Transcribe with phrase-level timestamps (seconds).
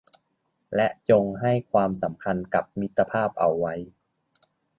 [0.75, 3.73] และจงให้ความสำคัญกับมิตรภาพเอาไว้